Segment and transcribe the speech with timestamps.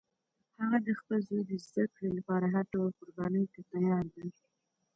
[0.59, 4.23] هغه د خپل زوی د زده کړې لپاره هر ډول قربانی ته تیار ده